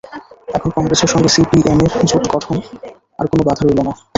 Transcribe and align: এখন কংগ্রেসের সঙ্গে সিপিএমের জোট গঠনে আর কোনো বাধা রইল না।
এখন 0.47 0.69
কংগ্রেসের 0.75 1.11
সঙ্গে 1.13 1.29
সিপিএমের 1.35 1.91
জোট 2.09 2.23
গঠনে 2.33 2.59
আর 3.19 3.25
কোনো 3.31 3.41
বাধা 3.47 3.63
রইল 3.63 3.79
না। 3.81 3.93